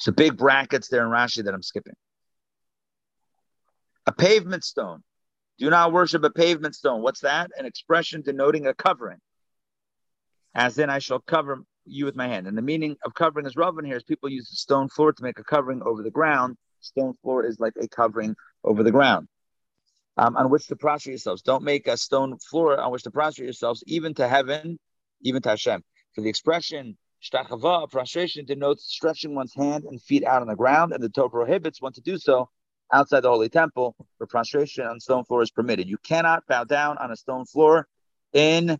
[0.00, 1.94] So big brackets there in Rashi that I'm skipping.
[4.06, 5.04] A pavement stone.
[5.58, 7.02] Do not worship a pavement stone.
[7.02, 7.52] What's that?
[7.56, 9.18] An expression denoting a covering.
[10.56, 12.46] As in, I shall cover you with my hand.
[12.46, 15.22] And the meaning of covering is relevant here is people use a stone floor to
[15.22, 16.56] make a covering over the ground.
[16.80, 19.28] Stone floor is like a covering over the ground
[20.16, 21.42] um, on which to prostrate yourselves.
[21.42, 24.78] Don't make a stone floor on which to prostrate yourselves, even to heaven,
[25.20, 25.82] even to Hashem.
[26.14, 30.92] For the expression shtachava, prostration, denotes stretching one's hand and feet out on the ground,
[30.92, 32.48] and the Torah prohibits one to do so
[32.92, 35.88] outside the holy temple, where prostration on stone floor is permitted.
[35.88, 37.86] You cannot bow down on a stone floor
[38.32, 38.78] in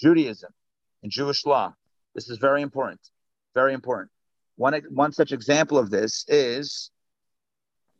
[0.00, 0.52] Judaism,
[1.02, 1.74] in Jewish law.
[2.14, 3.00] This is very important.
[3.54, 4.10] Very important.
[4.56, 6.90] One, one such example of this is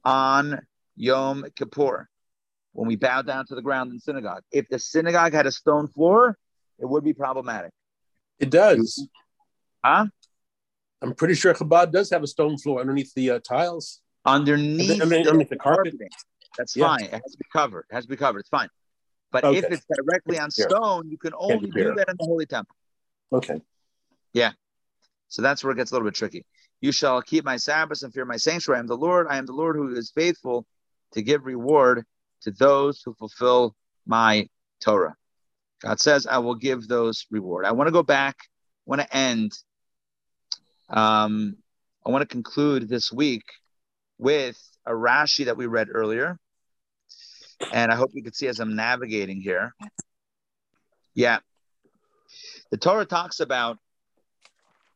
[0.04, 0.60] on
[0.96, 2.08] Yom Kippur,
[2.72, 4.42] when we bow down to the ground in synagogue.
[4.50, 6.36] If the synagogue had a stone floor,
[6.78, 7.70] it would be problematic.
[8.38, 9.06] It does.
[9.84, 10.06] Huh?
[11.00, 14.00] I'm pretty sure Chabad does have a stone floor underneath the uh, tiles.
[14.24, 15.94] Underneath, underneath, underneath the carpet.
[16.56, 16.86] That's yeah.
[16.86, 17.04] fine.
[17.04, 17.86] It has to be covered.
[17.90, 18.40] It has to be covered.
[18.40, 18.68] It's fine.
[19.32, 19.58] But okay.
[19.58, 22.76] if it's directly on stone, you can only do that in the holy temple.
[23.32, 23.60] Okay.
[24.32, 24.52] Yeah.
[25.28, 26.44] So that's where it gets a little bit tricky.
[26.80, 28.78] You shall keep my Sabbaths and fear my sanctuary.
[28.78, 29.26] I am the Lord.
[29.30, 30.66] I am the Lord who is faithful
[31.12, 32.04] to give reward
[32.42, 33.74] to those who fulfill
[34.06, 34.48] my
[34.80, 35.14] Torah.
[35.80, 37.64] God says, I will give those reward.
[37.64, 38.36] I want to go back.
[38.40, 38.46] I
[38.86, 39.52] want to end.
[40.90, 41.56] Um,
[42.04, 43.44] I want to conclude this week
[44.18, 46.38] with a Rashi that we read earlier.
[47.72, 49.74] And I hope you can see as I'm navigating here.
[51.14, 51.38] Yeah.
[52.72, 53.78] The Torah talks about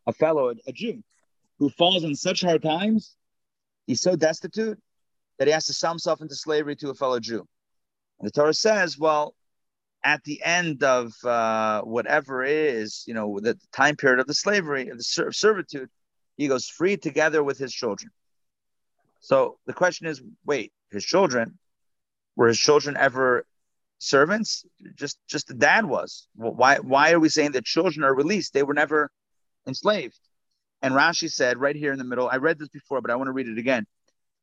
[0.07, 1.05] a fellow, a Jew,
[1.59, 3.15] who falls in such hard times,
[3.87, 4.81] he's so destitute
[5.39, 7.47] that he has to sell himself into slavery to a fellow Jew.
[8.19, 9.35] And the Torah says, well,
[10.03, 14.89] at the end of uh, whatever is, you know, the time period of the slavery,
[14.89, 15.91] of the servitude,
[16.39, 18.11] he goes free together with his children.
[19.21, 21.59] So the question is, wait, his children
[22.37, 23.45] were his children ever
[23.99, 24.65] servants?
[24.95, 26.29] Just just the dad was.
[26.35, 28.53] Why why are we saying that children are released?
[28.53, 29.11] They were never
[29.67, 30.19] enslaved.
[30.83, 33.29] And Rashi said right here in the middle, I read this before, but I want
[33.29, 33.87] to read it again.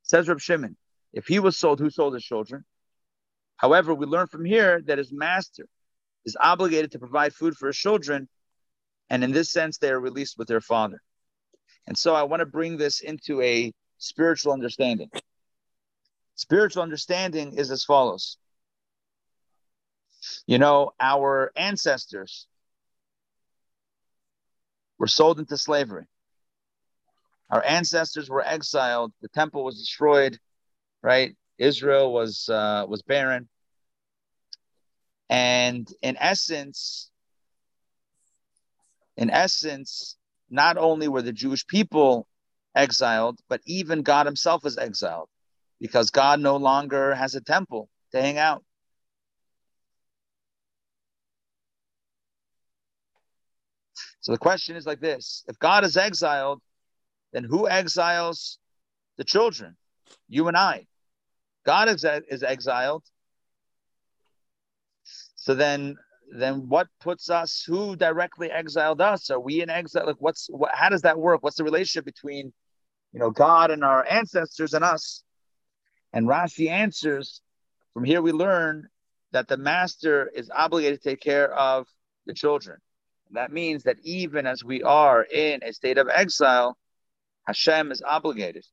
[0.03, 0.75] Says Reb Shimon,
[1.13, 2.65] if he was sold, who sold his children?
[3.55, 5.65] However, we learn from here that his master
[6.25, 8.27] is obligated to provide food for his children,
[9.09, 11.01] and in this sense, they are released with their father.
[11.87, 15.09] And so I want to bring this into a spiritual understanding.
[16.35, 18.37] Spiritual understanding is as follows.
[20.47, 22.47] You know, our ancestors
[24.97, 26.05] were sold into slavery.
[27.49, 29.13] Our ancestors were exiled.
[29.21, 30.39] The temple was destroyed,
[31.01, 31.36] right?
[31.57, 33.47] Israel was uh, was barren,
[35.29, 37.12] and in essence,
[39.17, 40.17] in essence,
[40.49, 42.27] not only were the Jewish people
[42.75, 45.29] exiled, but even God himself was exiled
[45.79, 48.63] because God no longer has a temple to hang out.
[54.23, 56.62] So the question is like this if God is exiled,
[57.31, 58.57] then who exiles
[59.17, 59.77] the children?
[60.27, 60.88] You and I.
[61.65, 63.03] God is, is exiled.
[65.36, 65.95] So then
[66.36, 70.71] then what puts us who directly exiled us are we in exile like what's what,
[70.73, 72.51] how does that work what's the relationship between
[73.13, 75.23] you know, God and our ancestors and us.
[76.12, 77.41] And Rashi answers
[77.93, 78.89] from here we learn
[79.31, 81.88] that the master is obligated to take care of
[82.25, 82.79] the children.
[83.34, 86.78] That means that even as we are in a state of exile,
[87.48, 88.65] Hashem is obligated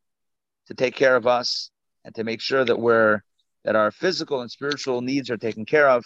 [0.66, 1.70] to take care of us
[2.04, 3.22] and to make sure that we're
[3.64, 6.04] that our physical and spiritual needs are taken care of.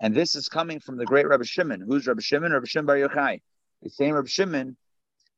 [0.00, 1.84] And this is coming from the great Rabbi Shimon.
[1.86, 2.52] Who's Rabbi Shimon?
[2.52, 3.40] Rabbi Shimon Bar Yochai.
[3.82, 4.76] The same Rabbi Shimon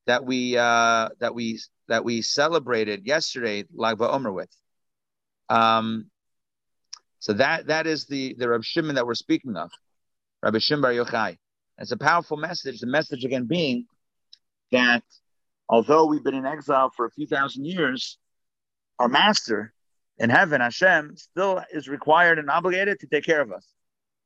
[0.07, 4.51] that we uh, that we that we celebrated yesterday, Lag BaOmer with.
[5.49, 6.11] Um,
[7.19, 9.71] so that that is the the Rabbi Shimon that we're speaking of,
[10.43, 11.39] Rabbi Shimon Bar Yochai.
[11.79, 12.81] It's a powerful message.
[12.81, 13.87] The message again being
[14.73, 15.05] that
[15.69, 18.19] although we've been in exile for a few thousand years,
[18.99, 19.75] our master
[20.19, 23.67] in heaven, Hashem, still is required and obligated to take care of us.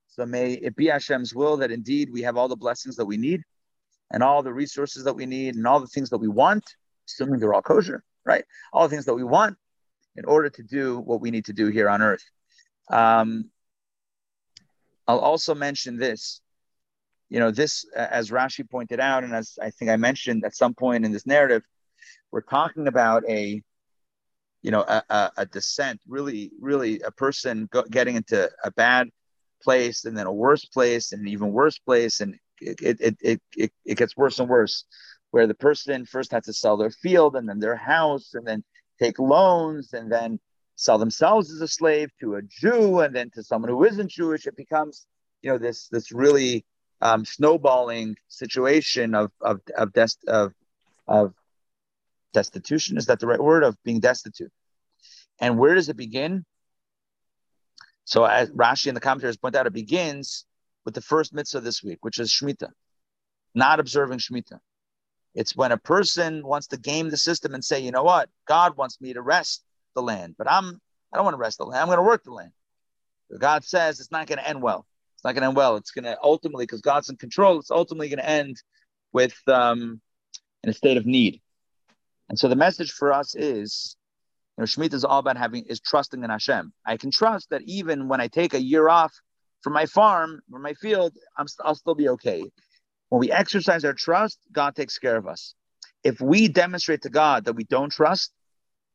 [0.08, 3.16] So may it be Hashem's will that indeed we have all the blessings that we
[3.16, 3.42] need
[4.12, 6.64] and all the resources that we need and all the things that we want,
[7.08, 8.44] assuming they're all kosher, right?
[8.72, 9.56] All the things that we want
[10.16, 12.24] in order to do what we need to do here on earth.
[12.90, 13.50] Um,
[15.06, 16.40] I'll also mention this.
[17.30, 20.74] You know, this, as Rashi pointed out, and as I think I mentioned at some
[20.74, 21.62] point in this narrative,
[22.30, 23.62] we're talking about a,
[24.62, 29.08] you know, a, a, a descent, really, really a person go, getting into a bad
[29.62, 33.40] place and then a worse place and an even worse place and it, it, it,
[33.56, 34.84] it, it gets worse and worse.
[35.30, 38.62] where the person first had to sell their field and then their house and then
[38.98, 40.38] take loans and then
[40.76, 44.46] sell themselves as a slave to a Jew and then to someone who isn't Jewish.
[44.46, 45.06] It becomes,
[45.42, 46.64] you know, this this really
[47.00, 50.52] um, snowballing situation of of of, dest- of
[51.06, 51.34] of
[52.32, 52.96] destitution.
[52.96, 53.62] Is that the right word?
[53.62, 54.52] Of being destitute.
[55.40, 56.44] And where does it begin?
[58.04, 60.44] So as Rashi and the commentators point out, it begins
[60.84, 62.70] with the first mitzvah this week, which is Shemitah,
[63.54, 64.58] not observing Shemitah.
[65.34, 68.76] It's when a person wants to game the system and say, you know what, God
[68.76, 69.62] wants me to rest
[69.94, 70.80] the land, but I'm
[71.12, 71.80] I don't want to rest the land.
[71.80, 72.52] I'm going to work the land.
[73.38, 74.86] God says it's not going to end well.
[75.20, 75.76] It's not going to end well.
[75.76, 78.56] It's going to ultimately, because God's in control, it's ultimately going to end
[79.12, 80.00] with um,
[80.64, 81.42] in a state of need.
[82.30, 83.98] And so the message for us is,
[84.56, 86.72] you know, Shemitah is all about having is trusting in Hashem.
[86.86, 89.12] I can trust that even when I take a year off
[89.60, 92.42] from my farm or my field, I'm I'll still be okay.
[93.10, 95.54] When we exercise our trust, God takes care of us.
[96.02, 98.32] If we demonstrate to God that we don't trust,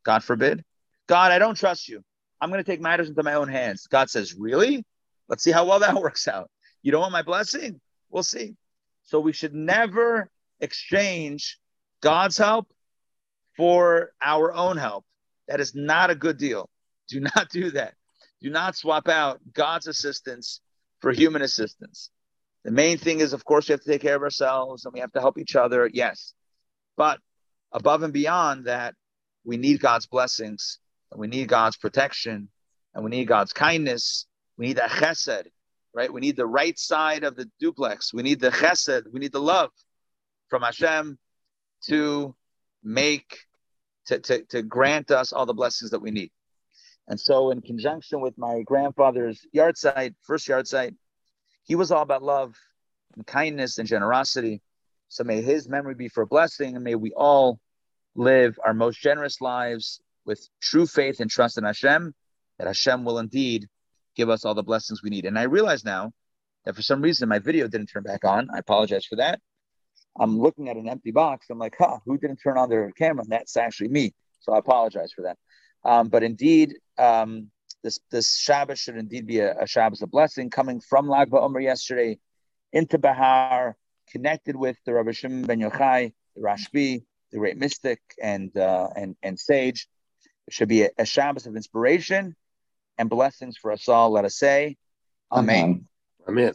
[0.04, 0.64] God forbid,
[1.06, 2.02] God, I don't trust you.
[2.42, 3.86] I'm going to take matters into my own hands.
[3.86, 4.84] God says, Really?
[5.28, 6.50] Let's see how well that works out.
[6.82, 7.80] You don't want my blessing?
[8.10, 8.56] We'll see.
[9.04, 11.60] So we should never exchange
[12.02, 12.68] God's help
[13.58, 15.06] for our own help.
[15.48, 16.70] That is not a good deal.
[17.08, 17.94] Do not do that.
[18.42, 20.62] Do not swap out God's assistance
[21.00, 22.10] for human assistance.
[22.64, 25.00] The main thing is, of course, we have to take care of ourselves and we
[25.00, 25.90] have to help each other.
[25.92, 26.34] Yes.
[26.98, 27.20] But
[27.72, 28.96] above and beyond that,
[29.44, 30.80] we need God's blessings
[31.12, 32.50] and we need God's protection
[32.94, 34.26] and we need God's kindness.
[34.58, 35.48] We need that chesed,
[35.94, 36.12] right?
[36.12, 38.14] We need the right side of the duplex.
[38.14, 39.04] We need the chesed.
[39.12, 39.72] We need the love
[40.50, 41.18] from Hashem
[41.88, 42.36] to
[42.84, 43.40] make,
[44.08, 46.32] to, to, to grant us all the blessings that we need.
[47.08, 50.96] And so, in conjunction with my grandfather's yahrzeit, first yahrzeit,
[51.64, 52.56] he was all about love
[53.16, 54.62] and kindness and generosity.
[55.10, 57.60] So may his memory be for a blessing, and may we all
[58.16, 62.14] live our most generous lives with true faith and trust in Hashem,
[62.58, 63.68] that Hashem will indeed
[64.16, 65.26] give us all the blessings we need.
[65.26, 66.12] And I realize now
[66.66, 68.50] that for some reason my video didn't turn back on.
[68.54, 69.40] I apologize for that.
[70.18, 71.48] I'm looking at an empty box.
[71.50, 73.24] I'm like, huh, who didn't turn on their camera?
[73.24, 74.14] And that's actually me.
[74.40, 75.38] So I apologize for that.
[75.84, 77.52] Um, but indeed, um,
[77.84, 81.62] this this Shabbos should indeed be a, a Shabbos of blessing coming from Lag BaOmer
[81.62, 82.18] yesterday
[82.74, 83.78] into Behar,
[84.10, 89.16] connected with the Rabbi Shimon ben Yochai, the Rashbi, the great mystic and uh, and
[89.22, 89.88] and sage.
[90.48, 92.36] It should be a, a Shabbos of inspiration
[92.98, 94.12] and blessings for us all.
[94.12, 94.78] Let us say,
[95.32, 95.88] Amen.
[96.28, 96.54] Amen.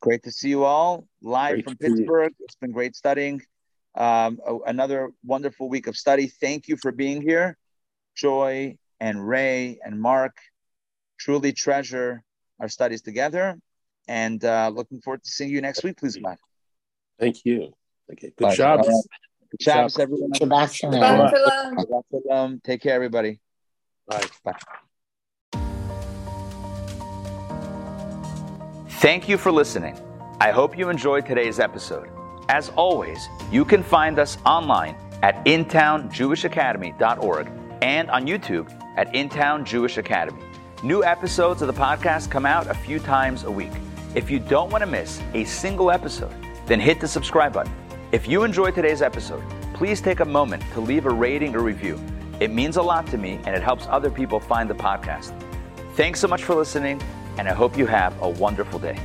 [0.00, 2.32] Great to see you all live great from Pittsburgh.
[2.40, 3.42] It's been great studying.
[3.96, 6.28] Um, another wonderful week of study.
[6.28, 7.56] Thank you for being here,
[8.14, 10.36] Joy and Ray and Mark
[11.18, 12.22] truly treasure
[12.60, 13.58] our studies together
[14.06, 16.38] and uh, looking forward to seeing you next week, please, Mike.
[17.18, 17.72] Thank you.
[18.12, 18.32] Okay.
[18.36, 18.80] Good job.
[18.80, 18.94] Right.
[19.50, 20.30] Good job, everyone.
[20.32, 21.30] Shabbat shalom.
[21.76, 22.60] Shabbat shalom.
[22.64, 23.40] Take care, everybody.
[24.06, 24.26] Bye.
[24.44, 24.56] Bye.
[28.98, 29.96] Thank you for listening.
[30.40, 32.08] I hope you enjoyed today's episode.
[32.48, 37.48] As always, you can find us online at intownjewishacademy.org
[37.80, 40.42] and on YouTube at Intown Jewish Academy.
[40.82, 43.70] New episodes of the podcast come out a few times a week.
[44.16, 46.34] If you don't want to miss a single episode,
[46.66, 47.72] then hit the subscribe button.
[48.10, 49.44] If you enjoyed today's episode,
[49.74, 52.00] please take a moment to leave a rating or review.
[52.40, 55.40] It means a lot to me and it helps other people find the podcast.
[55.94, 57.00] Thanks so much for listening,
[57.38, 58.98] and I hope you have a wonderful day.